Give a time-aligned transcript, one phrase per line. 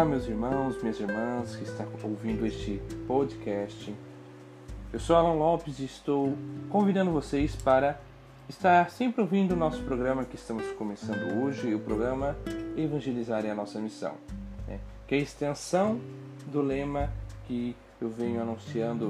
[0.00, 3.94] Olá, meus irmãos, minhas irmãs que estão ouvindo este podcast.
[4.90, 6.32] Eu sou Alan Lopes e estou
[6.70, 8.00] convidando vocês para
[8.48, 12.34] estar sempre ouvindo o nosso programa que estamos começando hoje, o programa
[12.78, 14.14] Evangelizar é a Nossa Missão,
[14.66, 14.80] né?
[15.06, 16.00] que é a extensão
[16.46, 17.10] do lema
[17.46, 19.08] que eu venho anunciando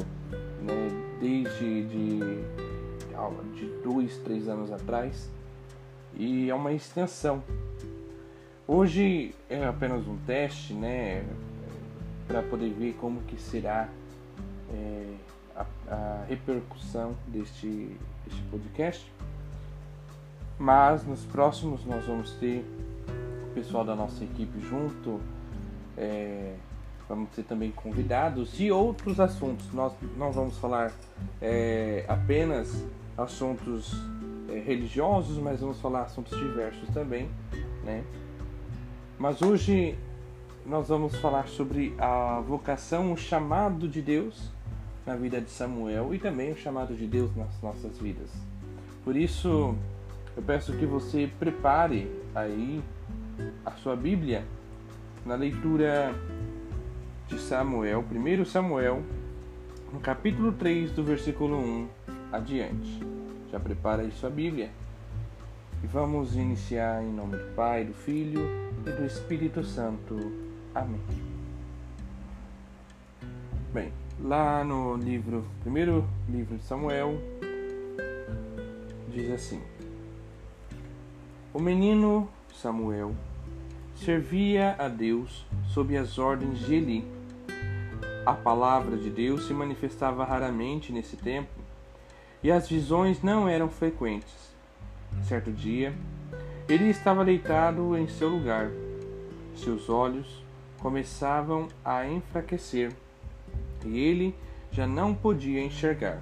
[0.60, 0.88] né,
[1.20, 2.18] desde de,
[3.54, 5.30] de dois, três anos atrás
[6.16, 7.44] e é uma extensão
[8.72, 11.24] Hoje é apenas um teste, né,
[12.28, 13.88] para poder ver como que será
[14.72, 15.14] é,
[15.56, 17.66] a, a, repercussão deste,
[18.24, 19.12] deste podcast.
[20.56, 22.64] Mas nos próximos nós vamos ter
[23.50, 25.20] o pessoal da nossa equipe junto,
[25.98, 26.54] é,
[27.08, 29.68] vamos ter também convidados e outros assuntos.
[29.72, 30.92] Nós não vamos falar
[31.42, 32.86] é, apenas
[33.18, 33.92] assuntos
[34.48, 37.28] é, religiosos, mas vamos falar assuntos diversos também,
[37.84, 38.04] né?
[39.20, 39.98] Mas hoje
[40.64, 44.50] nós vamos falar sobre a vocação, o chamado de Deus
[45.04, 48.30] na vida de Samuel e também o chamado de Deus nas nossas vidas.
[49.04, 49.76] Por isso,
[50.34, 52.82] eu peço que você prepare aí
[53.66, 54.42] a sua Bíblia
[55.26, 56.14] na leitura
[57.28, 59.02] de Samuel, 1 Samuel,
[59.92, 61.88] no capítulo 3, do versículo 1
[62.32, 63.00] adiante.
[63.52, 64.70] Já prepara aí sua Bíblia.
[65.82, 68.42] E vamos iniciar em nome do Pai, do Filho
[68.86, 70.14] e do Espírito Santo.
[70.74, 71.00] Amém.
[73.72, 77.14] Bem, lá no livro, primeiro livro de Samuel,
[79.08, 79.62] diz assim:
[81.54, 83.14] O menino Samuel
[83.96, 87.04] servia a Deus sob as ordens de Eli.
[88.26, 91.50] A palavra de Deus se manifestava raramente nesse tempo
[92.42, 94.49] e as visões não eram frequentes.
[95.22, 95.94] Certo dia,
[96.68, 98.70] ele estava deitado em seu lugar.
[99.54, 100.42] Seus olhos
[100.78, 102.92] começavam a enfraquecer
[103.84, 104.34] e ele
[104.70, 106.20] já não podia enxergar.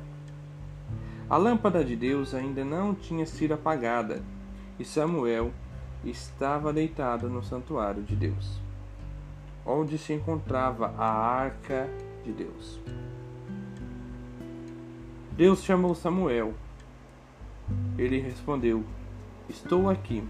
[1.28, 4.22] A lâmpada de Deus ainda não tinha sido apagada
[4.78, 5.52] e Samuel
[6.04, 8.58] estava deitado no santuário de Deus,
[9.66, 11.88] onde se encontrava a arca
[12.24, 12.80] de Deus.
[15.32, 16.54] Deus chamou Samuel
[17.98, 18.84] ele respondeu:
[19.48, 20.22] Estou aqui.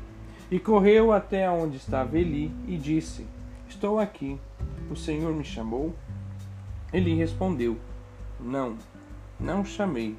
[0.50, 3.26] E correu até onde estava Eli e disse:
[3.68, 4.40] Estou aqui.
[4.90, 5.94] O Senhor me chamou?
[6.92, 7.76] Eli respondeu:
[8.40, 8.76] Não,
[9.38, 10.16] não chamei.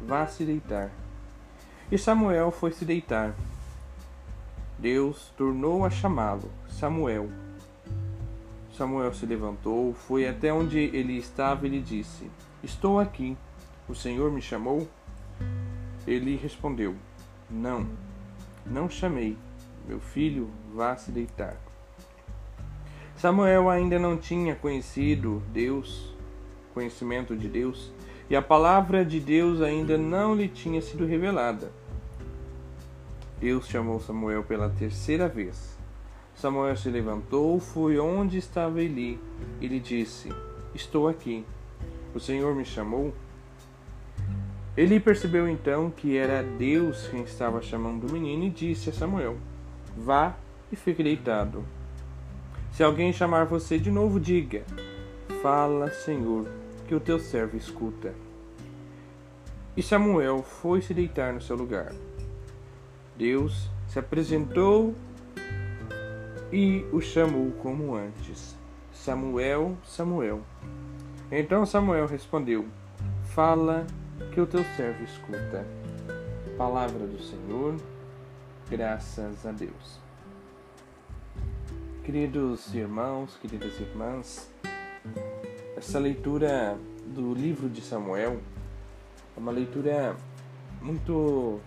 [0.00, 0.90] Vá se deitar.
[1.92, 3.34] E Samuel foi se deitar.
[4.78, 7.28] Deus tornou a chamá-lo: Samuel.
[8.72, 12.30] Samuel se levantou, foi até onde ele estava e lhe disse:
[12.62, 13.36] Estou aqui.
[13.86, 14.88] O Senhor me chamou?
[16.08, 16.94] Ele respondeu:
[17.50, 17.86] Não,
[18.64, 19.36] não chamei.
[19.86, 21.56] Meu filho, vá se deitar.
[23.14, 26.14] Samuel ainda não tinha conhecido Deus,
[26.72, 27.92] conhecimento de Deus,
[28.30, 31.70] e a palavra de Deus ainda não lhe tinha sido revelada.
[33.38, 35.76] Deus chamou Samuel pela terceira vez.
[36.34, 39.20] Samuel se levantou, foi onde estava Eli
[39.60, 40.32] e lhe disse:
[40.74, 41.44] Estou aqui.
[42.14, 43.12] O Senhor me chamou?
[44.78, 49.36] Ele percebeu então que era Deus quem estava chamando o menino e disse a Samuel:
[49.96, 50.36] Vá
[50.70, 51.64] e fique deitado.
[52.70, 54.62] Se alguém chamar você de novo, diga:
[55.42, 56.48] Fala, Senhor,
[56.86, 58.14] que o teu servo escuta.
[59.76, 61.92] E Samuel foi se deitar no seu lugar.
[63.16, 64.94] Deus se apresentou
[66.52, 68.56] e o chamou como antes:
[68.92, 70.40] Samuel, Samuel.
[71.32, 72.64] Então Samuel respondeu:
[73.24, 73.84] Fala,
[74.32, 75.66] que o teu servo escuta.
[76.56, 77.76] Palavra do Senhor,
[78.68, 80.00] graças a Deus.
[82.04, 84.50] Queridos irmãos, queridas irmãs,
[85.76, 88.40] essa leitura do livro de Samuel
[89.36, 90.16] é uma leitura
[90.80, 91.60] muito.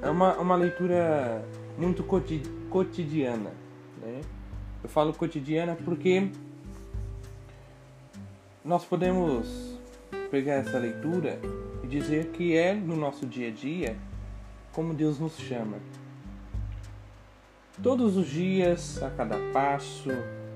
[0.00, 1.44] É uma, uma leitura
[1.76, 2.04] muito
[2.70, 3.50] cotidiana.
[4.00, 4.20] Né?
[4.82, 6.30] Eu falo cotidiana porque
[8.64, 9.73] nós podemos
[10.30, 11.38] pegar essa leitura
[11.82, 13.96] e dizer que é no nosso dia a dia
[14.72, 15.78] como Deus nos chama.
[17.82, 20.10] Todos os dias, a cada passo,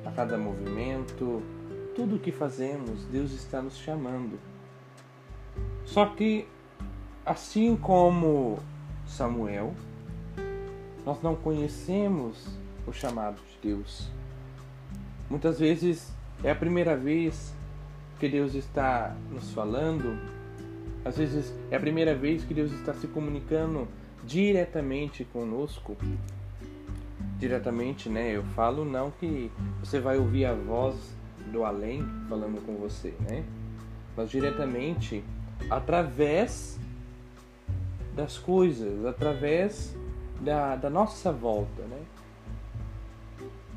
[0.04, 1.42] a cada movimento,
[1.94, 4.38] tudo o que fazemos, Deus está nos chamando.
[5.84, 6.46] Só que,
[7.24, 8.58] assim como
[9.06, 9.74] Samuel,
[11.04, 12.46] nós não conhecemos
[12.86, 14.08] o chamado de Deus.
[15.28, 16.12] Muitas vezes
[16.44, 17.52] é a primeira vez
[18.18, 20.18] que Deus está nos falando.
[21.04, 23.88] Às vezes é a primeira vez que Deus está se comunicando
[24.24, 25.96] diretamente conosco.
[27.38, 28.34] diretamente, né?
[28.34, 29.50] Eu falo não que
[29.80, 31.16] você vai ouvir a voz
[31.52, 33.44] do além falando com você, né?
[34.16, 35.22] Mas diretamente
[35.70, 36.78] através
[38.14, 39.94] das coisas, através
[40.40, 42.00] da, da nossa volta, né?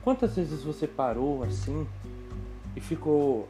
[0.03, 1.87] Quantas vezes você parou assim
[2.75, 3.47] e ficou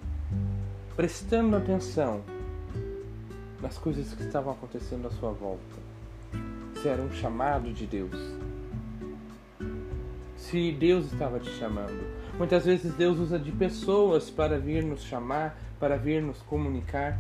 [0.96, 2.22] prestando atenção
[3.62, 5.62] nas coisas que estavam acontecendo à sua volta?
[6.82, 8.16] Se era um chamado de Deus,
[10.36, 12.04] se Deus estava te chamando.
[12.38, 17.20] Muitas vezes Deus usa de pessoas para vir nos chamar, para vir nos comunicar.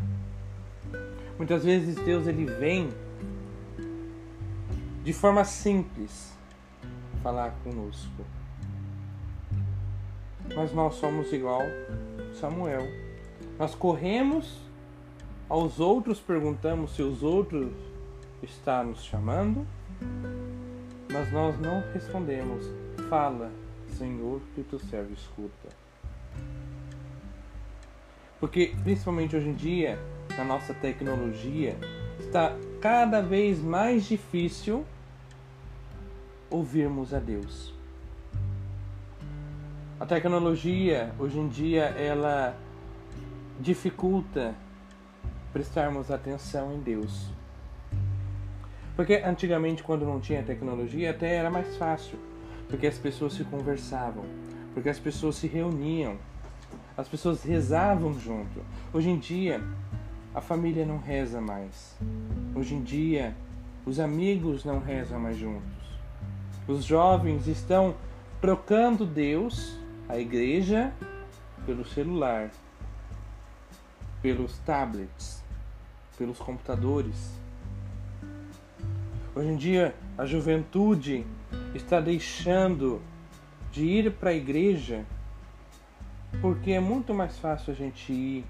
[1.37, 2.89] Muitas vezes Deus ele vem
[5.03, 6.35] de forma simples
[7.21, 8.25] falar conosco.
[10.55, 11.61] Mas nós somos igual
[12.33, 13.10] Samuel.
[13.61, 14.57] Nós corremos
[15.47, 17.71] aos outros, perguntamos se os outros
[18.41, 19.67] estão nos chamando,
[21.13, 22.65] mas nós não respondemos.
[23.07, 23.51] Fala,
[23.87, 25.69] Senhor, que teu servo escuta.
[28.39, 29.99] Porque, principalmente hoje em dia,
[30.35, 31.77] na nossa tecnologia,
[32.19, 34.83] está cada vez mais difícil
[36.49, 37.75] ouvirmos a Deus.
[39.99, 42.57] A tecnologia, hoje em dia, ela
[43.59, 44.55] dificulta
[45.51, 47.29] prestarmos atenção em Deus.
[48.95, 52.17] Porque antigamente, quando não tinha tecnologia, até era mais fácil
[52.71, 54.23] porque as pessoas se conversavam,
[54.73, 56.15] porque as pessoas se reuniam,
[56.97, 58.61] as pessoas rezavam junto.
[58.93, 59.61] Hoje em dia,
[60.33, 61.97] a família não reza mais.
[62.55, 63.35] Hoje em dia,
[63.85, 65.61] os amigos não rezam mais juntos.
[66.65, 67.95] Os jovens estão
[68.39, 69.77] trocando Deus,
[70.07, 70.93] a igreja,
[71.65, 72.49] pelo celular,
[74.21, 75.43] pelos tablets,
[76.17, 77.31] pelos computadores.
[79.33, 81.25] Hoje em dia, a juventude
[81.73, 83.01] está deixando
[83.71, 85.05] de ir para a igreja
[86.39, 88.45] porque é muito mais fácil a gente ir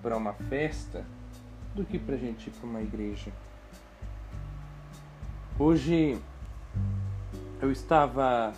[0.00, 1.04] para uma festa
[1.74, 3.32] do que para a gente ir para uma igreja.
[5.58, 6.18] Hoje
[7.60, 8.52] eu estava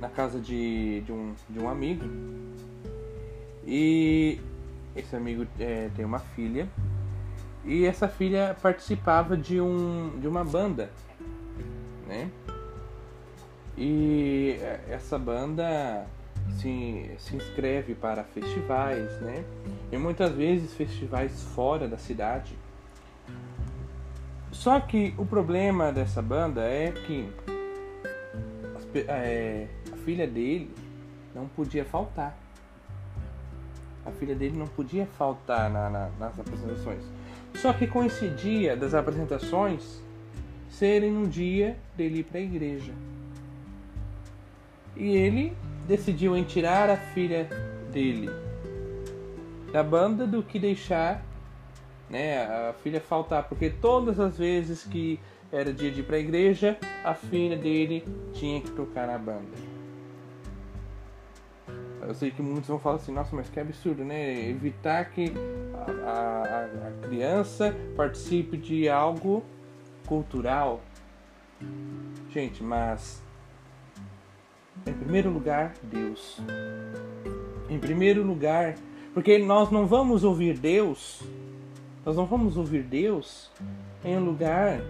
[0.00, 2.04] na casa de, de, um, de um amigo
[3.66, 4.38] e
[4.96, 6.68] esse amigo é, tem uma filha
[7.64, 10.90] e essa filha participava de, um, de uma banda,
[12.06, 12.30] né?
[13.76, 14.56] E
[14.88, 16.06] essa banda
[16.60, 19.44] se, se inscreve para festivais, né?
[19.92, 22.56] E muitas vezes festivais fora da cidade.
[24.52, 27.30] Só que o problema dessa banda é que
[29.06, 30.74] é, a filha dele
[31.34, 32.45] não podia faltar.
[34.06, 37.02] A filha dele não podia faltar na, na, nas apresentações.
[37.56, 40.00] Só que coincidia das apresentações
[40.70, 42.92] serem no dia dele ir para a igreja.
[44.94, 45.56] E ele
[45.86, 47.48] decidiu em tirar a filha
[47.92, 48.30] dele
[49.72, 51.22] da banda do que deixar
[52.08, 55.20] né, a filha faltar, porque todas as vezes que
[55.52, 59.75] era dia de ir para a igreja, a filha dele tinha que tocar na banda.
[62.06, 64.48] Eu sei que muitos vão falar assim, nossa, mas que absurdo, né?
[64.48, 65.32] Evitar que
[66.04, 69.42] a, a, a criança participe de algo
[70.06, 70.80] cultural.
[72.30, 73.22] Gente, mas
[74.86, 76.40] em primeiro lugar, Deus.
[77.68, 78.76] Em primeiro lugar,
[79.12, 81.22] porque nós não vamos ouvir Deus,
[82.04, 83.50] nós não vamos ouvir Deus
[84.04, 84.80] em um lugar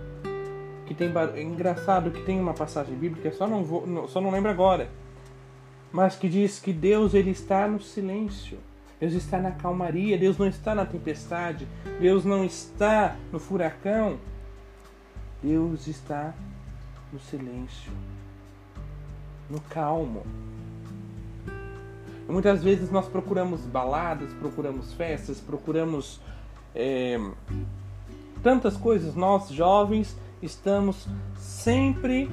[0.84, 4.50] que tem é engraçado que tem uma passagem bíblica, só não vou, só não lembro
[4.50, 4.88] agora,
[5.96, 8.58] mas que diz que Deus ele está no silêncio.
[9.00, 11.66] Deus está na calmaria, Deus não está na tempestade,
[11.98, 14.18] Deus não está no furacão.
[15.42, 16.34] Deus está
[17.10, 17.90] no silêncio
[19.48, 20.22] no calmo.
[22.28, 26.20] E muitas vezes nós procuramos baladas, procuramos festas, procuramos
[26.74, 27.18] é,
[28.42, 29.14] tantas coisas.
[29.14, 32.30] Nós jovens estamos sempre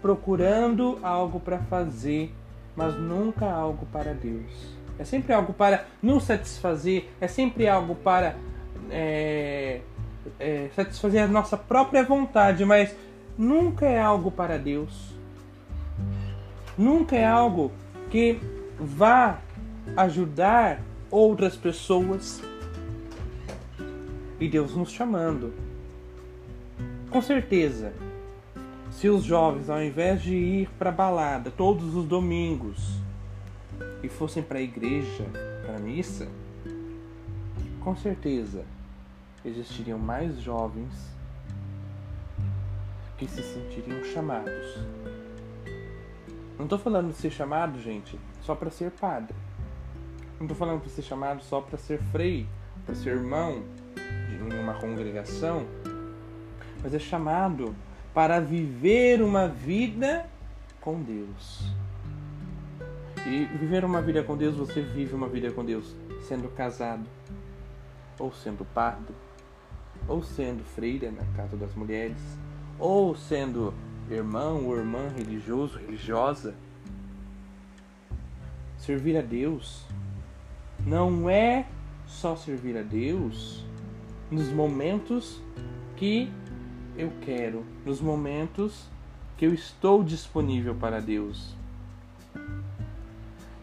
[0.00, 2.34] procurando algo para fazer,
[2.78, 4.78] mas nunca algo para Deus.
[4.98, 8.36] É sempre algo para nos satisfazer, é sempre algo para
[8.90, 9.80] é,
[10.40, 12.94] é, satisfazer a nossa própria vontade, mas
[13.36, 15.18] nunca é algo para Deus
[16.78, 17.72] nunca é algo
[18.08, 18.38] que
[18.78, 19.40] vá
[19.96, 20.80] ajudar
[21.10, 22.40] outras pessoas.
[24.40, 25.52] E Deus nos chamando.
[27.10, 27.92] Com certeza,
[28.98, 32.98] se os jovens, ao invés de ir para balada todos os domingos
[34.02, 35.24] e fossem para a igreja,
[35.64, 36.26] para a missa,
[37.78, 38.64] com certeza
[39.44, 40.92] existiriam mais jovens
[43.16, 44.78] que se sentiriam chamados
[46.56, 49.36] Não estou falando de ser chamado, gente, só para ser padre.
[50.40, 52.48] Não estou falando para ser chamado só para ser frei,
[52.84, 53.62] para ser irmão
[53.96, 55.64] em uma congregação,
[56.82, 57.76] mas é chamado
[58.14, 60.26] para viver uma vida
[60.80, 61.62] com Deus.
[63.26, 65.94] E viver uma vida com Deus, você vive uma vida com Deus
[66.26, 67.06] sendo casado,
[68.18, 69.14] ou sendo padre,
[70.06, 72.16] ou sendo freira na casa das mulheres,
[72.78, 73.74] ou sendo
[74.10, 76.54] irmão ou irmã religioso, religiosa.
[78.78, 79.84] Servir a Deus
[80.86, 81.66] não é
[82.06, 83.64] só servir a Deus
[84.30, 85.40] nos momentos
[85.96, 86.32] que
[86.98, 88.88] eu quero, nos momentos
[89.36, 91.54] que eu estou disponível para Deus.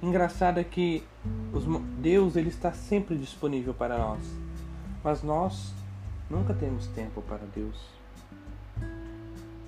[0.01, 1.03] Engraçado é que
[1.99, 4.21] Deus ele está sempre disponível para nós,
[5.03, 5.73] mas nós
[6.29, 7.77] nunca temos tempo para Deus.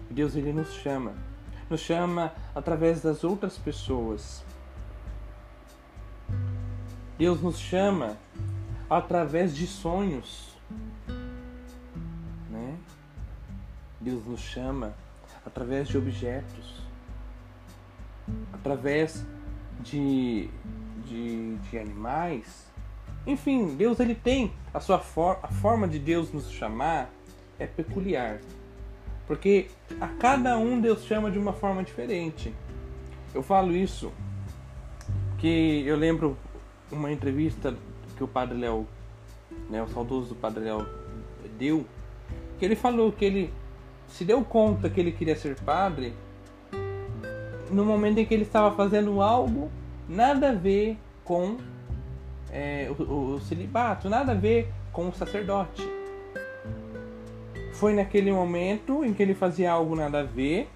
[0.10, 1.14] Deus ele nos chama,
[1.70, 4.46] nos chama através das outras pessoas.
[7.18, 8.16] Deus nos chama
[8.90, 10.57] através de sonhos,
[14.08, 14.94] Deus nos chama
[15.46, 16.82] através de objetos,
[18.54, 19.26] através
[19.82, 20.50] de,
[21.06, 22.66] de, de animais.
[23.26, 27.10] Enfim, Deus ele tem a sua for, a forma de Deus nos chamar
[27.60, 28.40] é peculiar.
[29.26, 29.68] Porque
[30.00, 32.54] a cada um Deus chama de uma forma diferente.
[33.34, 34.14] Eu falo isso
[35.38, 36.38] que eu lembro
[36.90, 37.76] uma entrevista
[38.16, 38.88] que o Padre Léo,
[39.70, 40.88] né, o saudoso Padre Léo
[41.60, 41.86] deu,
[42.58, 43.54] que ele falou que ele
[44.08, 46.14] se deu conta que ele queria ser padre
[47.70, 49.70] no momento em que ele estava fazendo algo
[50.08, 51.58] nada a ver com
[52.52, 55.84] é, o, o, celibato, nada a ver com o sacerdote.
[57.74, 60.70] Foi naquele momento em que ele fazia algo nada a ver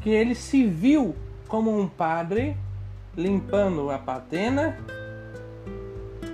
[0.00, 1.14] que ele se viu
[1.48, 2.56] como um padre
[3.16, 4.76] limpando a patena.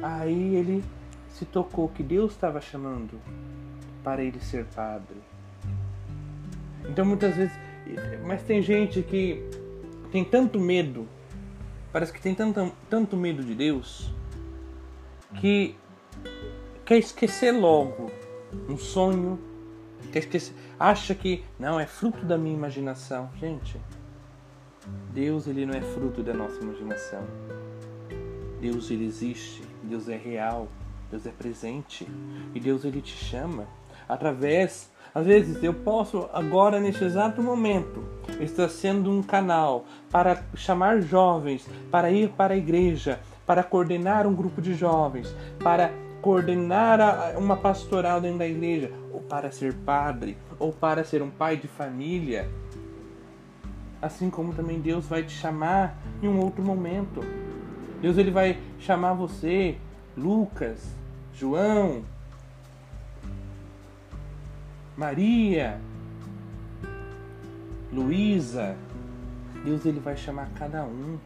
[0.02, 0.84] Aí ele
[1.30, 3.20] se tocou que Deus estava chamando
[4.02, 5.31] para ele ser padre.
[6.88, 7.54] Então muitas vezes,
[8.24, 9.42] mas tem gente que
[10.10, 11.08] tem tanto medo,
[11.92, 14.12] parece que tem tanto, tanto medo de Deus,
[15.40, 15.74] que
[16.84, 18.10] quer esquecer logo
[18.68, 19.38] um sonho,
[20.12, 23.30] quer esquecer, acha que não é fruto da minha imaginação.
[23.36, 23.80] Gente,
[25.12, 27.24] Deus ele não é fruto da nossa imaginação.
[28.60, 30.68] Deus ele existe, Deus é real,
[31.10, 32.06] Deus é presente
[32.54, 33.66] e Deus ele te chama
[34.08, 38.02] através às vezes eu posso agora neste exato momento
[38.40, 44.34] estar sendo um canal para chamar jovens para ir para a igreja, para coordenar um
[44.34, 45.92] grupo de jovens, para
[46.22, 51.56] coordenar uma pastoral dentro da igreja, ou para ser padre, ou para ser um pai
[51.56, 52.48] de família.
[54.00, 57.20] Assim como também Deus vai te chamar em um outro momento.
[58.00, 59.76] Deus ele vai chamar você,
[60.16, 60.94] Lucas,
[61.34, 62.02] João,
[64.96, 65.80] Maria,
[67.92, 68.76] Luísa.
[69.64, 71.18] Deus ele vai chamar cada um.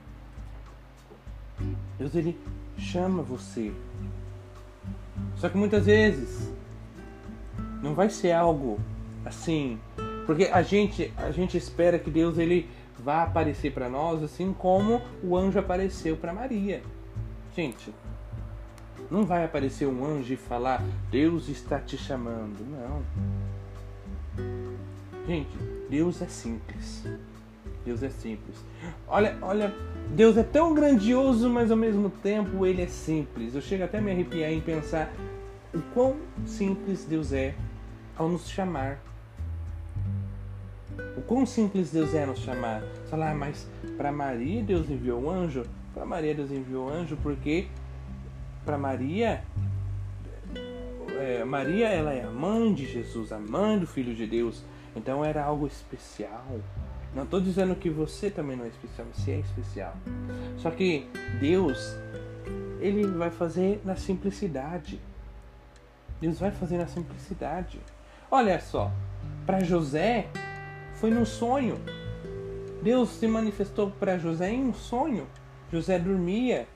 [1.99, 2.38] Deus ele
[2.76, 3.73] chama você.
[5.37, 6.50] Só que muitas vezes
[7.82, 8.78] não vai ser algo
[9.25, 9.78] assim,
[10.26, 12.68] porque a gente a gente espera que Deus ele
[12.99, 16.82] vá aparecer para nós assim como o anjo apareceu para Maria.
[17.54, 17.92] Gente,
[19.11, 23.36] não vai aparecer um anjo e falar Deus está te chamando, não.
[25.26, 25.56] Gente,
[25.90, 27.04] Deus é simples.
[27.85, 28.56] Deus é simples.
[29.06, 29.75] Olha, olha,
[30.11, 33.54] Deus é tão grandioso, mas ao mesmo tempo ele é simples.
[33.54, 35.12] Eu chego até a me arrepiar em pensar
[35.75, 37.54] o quão simples Deus é
[38.16, 38.99] ao nos chamar.
[41.16, 42.83] O quão simples Deus é nos chamar.
[43.11, 45.64] Falar, ah, mas para Maria Deus enviou um anjo?
[45.95, 47.66] Para Maria Deus enviou um anjo porque
[48.64, 49.42] para Maria
[51.18, 54.64] é, Maria ela é a mãe de Jesus, a mãe do Filho de Deus.
[54.96, 56.58] Então era algo especial.
[57.14, 59.94] Não estou dizendo que você também não é especial, você é especial.
[60.56, 61.96] Só que Deus,
[62.80, 65.00] Ele vai fazer na simplicidade.
[66.20, 67.78] Deus vai fazer na simplicidade.
[68.30, 68.90] Olha só,
[69.44, 70.26] para José
[70.94, 71.78] foi num sonho.
[72.82, 75.26] Deus se manifestou para José em um sonho.
[75.70, 76.66] José dormia.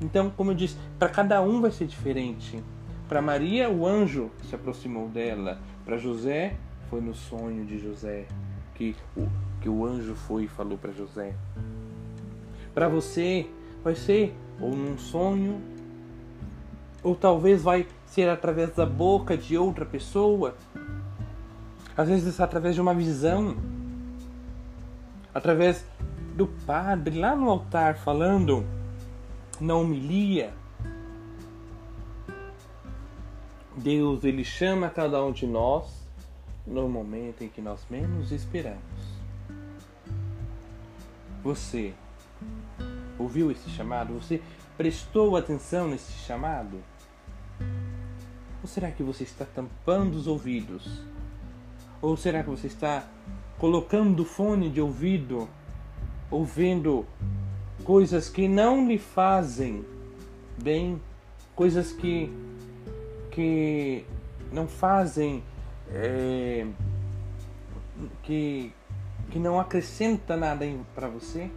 [0.00, 2.62] Então, como eu disse, para cada um vai ser diferente.
[3.08, 5.58] Para Maria, o anjo se aproximou dela.
[5.88, 6.54] Para José,
[6.90, 8.26] foi no sonho de José
[8.74, 9.26] que o,
[9.58, 11.34] que o anjo foi e falou para José.
[12.74, 13.48] Para você,
[13.82, 15.62] vai ser ou num sonho,
[17.02, 20.54] ou talvez vai ser através da boca de outra pessoa.
[21.96, 23.56] Às vezes através de uma visão.
[25.32, 25.86] através
[26.36, 28.62] do padre lá no altar falando
[29.58, 30.52] na homilia.
[33.78, 36.06] Deus ele chama cada um de nós
[36.66, 38.82] no momento em que nós menos esperamos.
[41.42, 41.94] Você
[43.18, 44.14] ouviu esse chamado?
[44.14, 44.42] Você
[44.76, 46.78] prestou atenção nesse chamado?
[48.62, 51.02] Ou será que você está tampando os ouvidos?
[52.02, 53.06] Ou será que você está
[53.58, 55.48] colocando fone de ouvido,
[56.30, 57.06] ouvindo
[57.84, 59.84] coisas que não lhe fazem
[60.60, 61.00] bem,
[61.54, 62.32] coisas que,
[63.30, 64.04] que
[64.52, 65.42] não fazem,
[65.90, 66.66] é,
[68.22, 68.72] que,
[69.30, 71.50] que não acrescenta nada para você?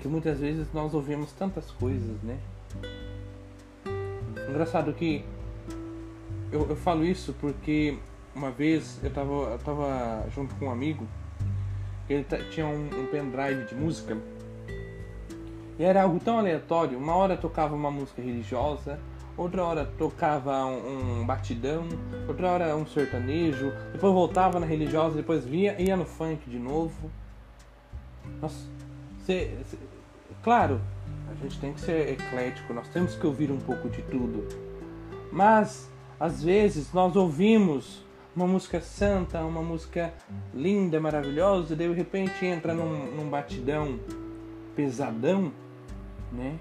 [0.00, 2.38] Que muitas vezes nós ouvimos tantas coisas, né?
[4.48, 5.24] Engraçado que
[6.50, 7.98] eu, eu falo isso porque
[8.34, 11.06] uma vez eu tava, eu tava junto com um amigo,
[12.08, 14.16] ele tinha um, um pendrive de música
[15.80, 16.98] e era algo tão aleatório.
[16.98, 19.00] Uma hora tocava uma música religiosa,
[19.34, 21.88] outra hora tocava um, um, batidão,
[22.28, 27.10] outra hora um sertanejo, depois voltava na religiosa, depois via, ia no funk de novo.
[28.42, 28.62] Nossa,
[29.24, 29.78] cê, cê,
[30.42, 30.82] claro,
[31.30, 34.46] a gente tem que ser eclético, nós temos que ouvir um pouco de tudo.
[35.32, 38.04] Mas, às vezes, nós ouvimos
[38.36, 40.12] uma música santa, uma música
[40.52, 43.98] linda, maravilhosa, e de repente entra num, num batidão
[44.76, 45.52] pesadão,
[46.32, 46.58] né?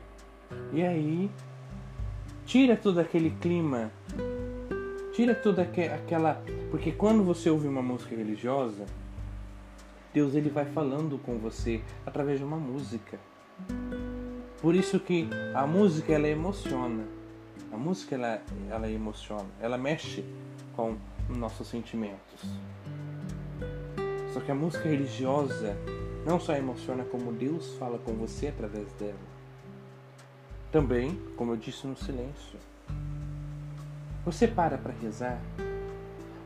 [0.74, 1.30] E aí
[2.46, 3.92] tira todo aquele clima,
[5.14, 6.42] tira toda aquela.
[6.72, 8.86] Porque quando você ouve uma música religiosa,
[10.14, 13.20] Deus ele vai falando com você através de uma música.
[14.62, 17.06] Por isso que a música ela emociona.
[17.72, 20.26] A música ela, ela emociona, ela mexe
[20.76, 20.98] com
[21.30, 22.42] nossos sentimentos.
[24.34, 25.78] Só que a música religiosa
[26.26, 29.39] não só emociona como Deus fala com você através dela.
[30.72, 32.60] Também, como eu disse no silêncio.
[34.26, 35.40] Você para para rezar.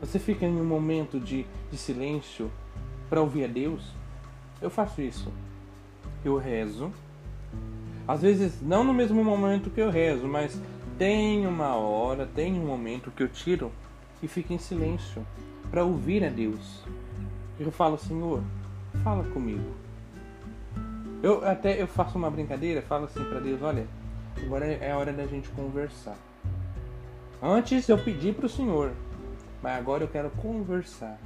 [0.00, 2.50] Você fica em um momento de, de silêncio
[3.08, 3.92] para ouvir a Deus.
[4.60, 5.32] Eu faço isso.
[6.24, 6.92] Eu rezo
[8.06, 10.60] às vezes, não no mesmo momento que eu rezo, mas
[10.98, 13.72] tem uma hora, tem um momento que eu tiro
[14.22, 15.26] e fico em silêncio
[15.70, 16.84] para ouvir a Deus.
[17.58, 18.42] Eu falo, Senhor,
[19.02, 19.72] fala comigo.
[21.22, 23.86] Eu até eu faço uma brincadeira, falo assim para Deus, olha,
[24.42, 26.16] agora é a hora da gente conversar.
[27.42, 28.92] Antes eu pedi para o Senhor,
[29.62, 31.18] mas agora eu quero conversar.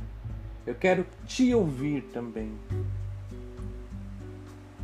[0.66, 2.52] Eu quero te ouvir também.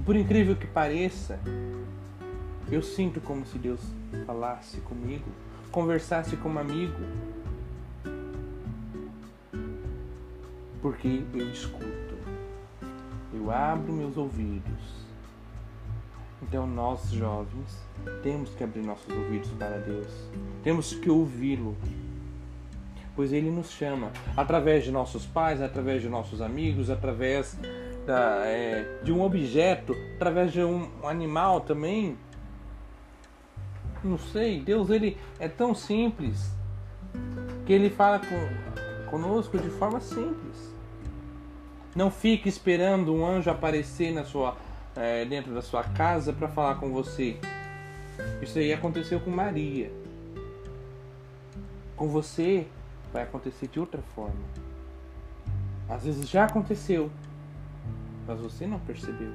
[0.05, 1.39] Por incrível que pareça,
[2.71, 3.81] eu sinto como se Deus
[4.27, 5.25] falasse comigo,
[5.71, 7.01] conversasse como amigo.
[10.81, 12.15] Porque eu escuto,
[13.33, 15.04] eu abro meus ouvidos.
[16.47, 17.83] Então, nós jovens
[18.23, 20.07] temos que abrir nossos ouvidos para Deus,
[20.63, 21.75] temos que ouvi-lo,
[23.17, 27.59] pois Ele nos chama através de nossos pais, através de nossos amigos, através
[28.07, 32.17] da, é, de um objeto, através de um animal também.
[34.03, 36.53] Não sei, Deus ele é tão simples
[37.65, 40.75] que ele fala com, conosco de forma simples.
[41.97, 44.57] Não fique esperando um anjo aparecer na sua,
[44.97, 47.37] é, dentro da sua casa para falar com você.
[48.43, 49.91] Isso aí aconteceu com Maria.
[51.97, 52.67] Com você
[53.13, 54.45] vai acontecer de outra forma.
[55.89, 57.11] Às vezes já aconteceu,
[58.27, 59.33] mas você não percebeu.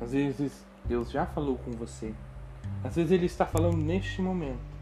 [0.00, 2.12] Às vezes Deus já falou com você.
[2.82, 4.72] Às vezes Ele está falando neste momento.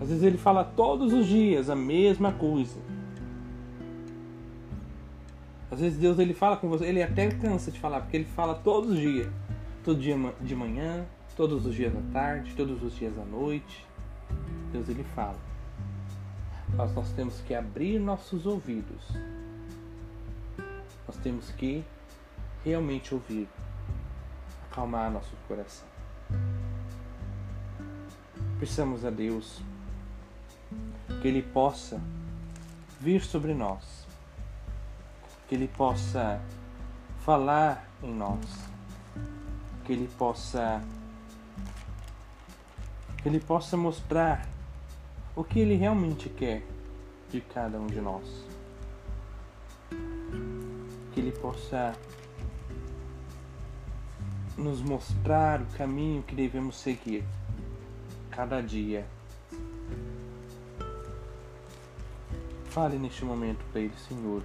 [0.00, 2.78] Às vezes Ele fala todos os dias a mesma coisa.
[5.70, 8.54] Às vezes Deus ele fala com você, ele até cansa de falar, porque ele fala
[8.54, 9.30] todos os dias.
[9.84, 13.86] Todo dia de manhã, todos os dias da tarde, todos os dias da noite.
[14.72, 15.38] Deus ele fala.
[16.74, 19.02] Mas nós temos que abrir nossos ouvidos
[21.08, 21.82] nós temos que
[22.62, 23.48] realmente ouvir,
[24.70, 25.88] acalmar nosso coração.
[28.58, 29.62] Precisamos a Deus
[31.22, 31.98] que Ele possa
[33.00, 34.06] vir sobre nós,
[35.48, 36.40] que Ele possa
[37.20, 38.44] falar em nós,
[39.84, 40.82] que Ele possa
[43.22, 44.46] que Ele possa mostrar
[45.34, 46.62] o que Ele realmente quer
[47.30, 48.48] de cada um de nós
[51.18, 51.96] que Ele possa
[54.56, 57.24] nos mostrar o caminho que devemos seguir
[58.30, 59.04] cada dia.
[62.66, 64.44] Fale neste momento para Ele, Senhor.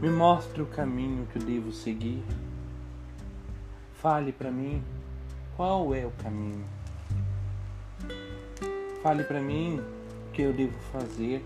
[0.00, 2.22] Me mostre o caminho que eu devo seguir.
[4.00, 4.82] Fale para mim
[5.54, 6.64] qual é o caminho.
[9.02, 11.44] Fale para mim o que eu devo fazer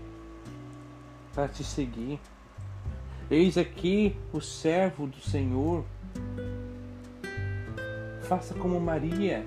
[1.33, 2.17] para te seguir.
[3.29, 5.83] Eis aqui o servo do Senhor.
[8.21, 9.45] Faça como Maria.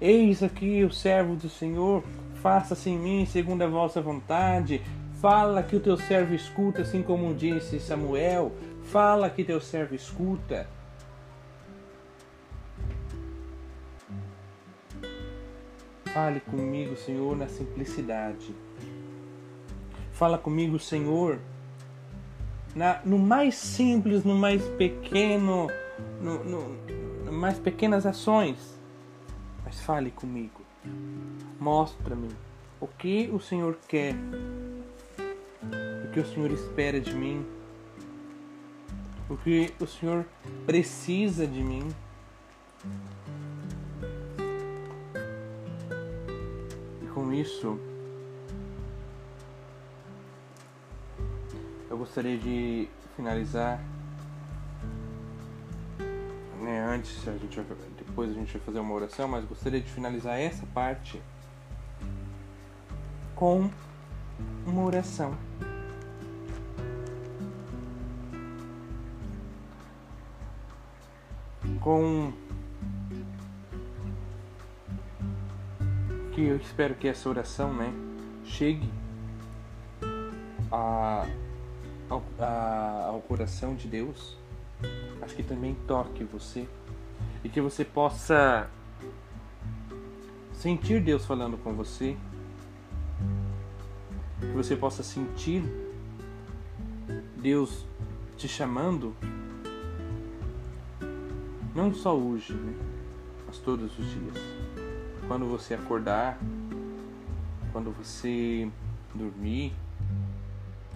[0.00, 2.02] Eis aqui o servo do Senhor.
[2.42, 4.82] Faça-se em mim segundo a vossa vontade.
[5.20, 8.52] Fala que o teu servo escuta, assim como disse Samuel.
[8.84, 10.66] Fala que teu servo escuta.
[16.06, 18.54] Fale comigo, Senhor, na simplicidade.
[20.12, 21.38] Fala comigo, Senhor,
[22.74, 25.66] na, no mais simples, no mais pequeno,
[26.18, 26.68] no, no,
[27.26, 28.80] no mais pequenas ações.
[29.66, 30.62] Mas fale comigo.
[31.60, 32.30] Mostra-me
[32.80, 34.14] o que o Senhor quer
[36.12, 37.46] que o Senhor espera de mim,
[39.28, 40.26] o que o Senhor
[40.66, 41.88] precisa de mim.
[47.02, 47.78] E com isso,
[51.88, 53.80] eu gostaria de finalizar.
[56.60, 59.88] Né, antes, a gente vai, depois a gente vai fazer uma oração, mas gostaria de
[59.88, 61.22] finalizar essa parte
[63.34, 63.70] com
[64.66, 65.34] uma oração.
[71.80, 72.32] Com
[76.32, 77.92] que eu espero que essa oração, né,
[78.44, 78.88] chegue
[80.70, 81.26] a,
[82.08, 84.36] ao, a, ao coração de Deus,
[85.22, 86.68] acho que também toque você
[87.42, 88.68] e que você possa
[90.52, 92.16] sentir Deus falando com você,
[94.40, 95.62] que você possa sentir
[97.36, 97.86] Deus
[98.36, 99.16] te chamando
[101.74, 102.74] não só hoje, né?
[103.46, 104.36] mas todos os dias.
[105.26, 106.38] Quando você acordar,
[107.72, 108.68] quando você
[109.14, 109.72] dormir,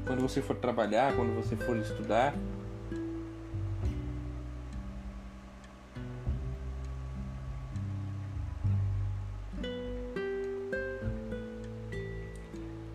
[0.06, 2.34] quando você for trabalhar, quando você for estudar.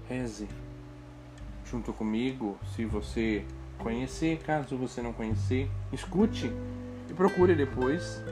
[0.08, 0.48] Reze
[1.66, 3.46] junto comigo, se você
[3.78, 6.52] conhecer, caso você não conhecer, escute
[7.20, 8.24] procure depois.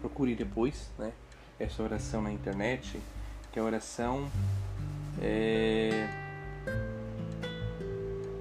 [0.00, 1.12] Procure depois, né?
[1.58, 3.00] Essa oração na internet,
[3.50, 4.30] que é a oração.
[5.20, 6.06] É,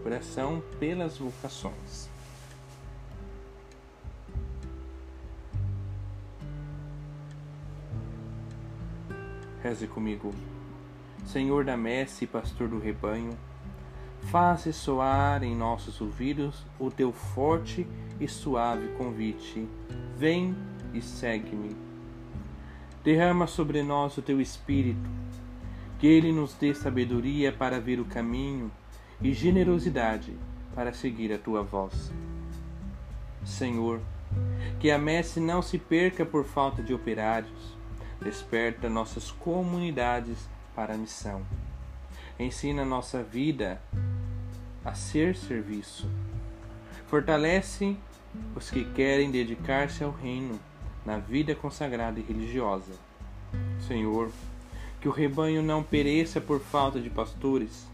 [0.05, 2.07] oração pelas vocações.
[9.63, 10.31] Reze comigo.
[11.25, 13.36] Senhor da messe e pastor do rebanho,
[14.29, 19.67] Faze soar em nossos ouvidos o teu forte e suave convite.
[20.17, 20.55] Vem
[20.93, 21.75] e segue-me.
[23.03, 25.10] Derrama sobre nós o teu espírito,
[25.97, 28.71] que ele nos dê sabedoria para ver o caminho
[29.21, 30.34] e generosidade
[30.75, 32.12] para seguir a tua voz.
[33.43, 33.99] Senhor,
[34.79, 37.77] que a messe não se perca por falta de operários.
[38.21, 41.41] Desperta nossas comunidades para a missão.
[42.39, 43.81] Ensina nossa vida
[44.86, 46.10] a ser serviço.
[47.07, 47.97] Fortalece
[48.56, 50.60] os que querem dedicar-se ao reino
[51.06, 52.94] na vida consagrada e religiosa.
[53.88, 54.32] Senhor,
[55.00, 57.88] que o rebanho não pereça por falta de pastores.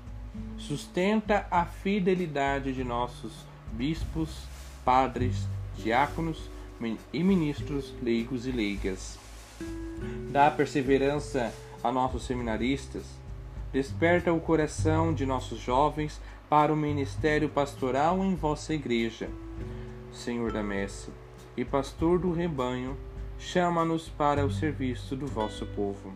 [0.57, 3.31] Sustenta a fidelidade de nossos
[3.71, 4.43] bispos,
[4.83, 5.47] padres,
[5.77, 6.49] diáconos
[7.11, 9.17] e ministros leigos e leigas.
[10.31, 11.51] Dá perseverança
[11.83, 13.03] a nossos seminaristas.
[13.71, 19.29] Desperta o coração de nossos jovens para o ministério pastoral em vossa igreja.
[20.11, 21.11] Senhor da messe
[21.55, 22.97] e pastor do rebanho,
[23.37, 26.13] chama-nos para o serviço do vosso povo.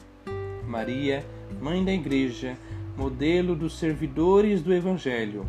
[0.68, 1.26] Maria,
[1.60, 2.58] mãe da igreja,
[2.96, 5.46] modelo dos servidores do evangelho,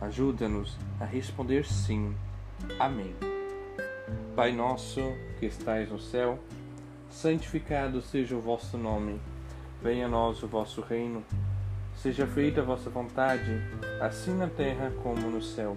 [0.00, 2.14] ajuda-nos a responder sim.
[2.78, 3.14] Amém.
[4.34, 5.00] Pai nosso,
[5.38, 6.38] que estais no céu,
[7.08, 9.20] santificado seja o vosso nome.
[9.82, 11.24] Venha a nós o vosso reino
[12.02, 13.60] Seja feita a vossa vontade,
[14.00, 15.76] assim na terra como no céu.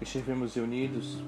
[0.00, 1.22] Estivemos unidos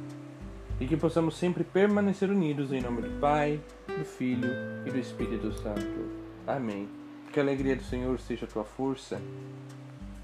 [0.81, 4.49] e que possamos sempre permanecer unidos em nome do Pai, do Filho
[4.87, 6.11] e do Espírito Santo.
[6.47, 6.89] Amém.
[7.33, 9.21] Que a alegria do Senhor seja a tua força,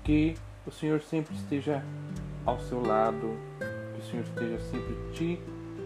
[0.02, 0.34] que
[0.66, 1.84] o Senhor sempre esteja
[2.44, 3.36] ao seu lado,
[3.94, 5.40] que o Senhor esteja sempre ti,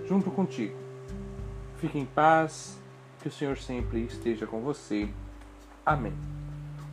[0.06, 0.76] junto contigo.
[1.78, 2.78] Fique em paz
[3.20, 5.08] que o Senhor sempre esteja com você.
[5.84, 6.12] Amém.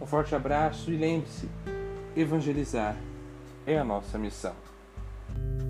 [0.02, 1.50] Um forte abraço e lembre-se:
[2.16, 2.98] evangelizar
[3.66, 4.67] é a nossa missão.
[5.28, 5.67] Thank you.